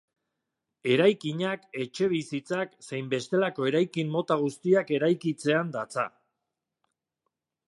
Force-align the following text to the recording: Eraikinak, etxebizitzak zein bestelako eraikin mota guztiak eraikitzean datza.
Eraikinak, 0.93 1.67
etxebizitzak 1.83 2.73
zein 2.87 3.11
bestelako 3.13 3.69
eraikin 3.73 4.11
mota 4.17 4.41
guztiak 4.45 4.93
eraikitzean 5.01 5.71
datza. 5.81 6.09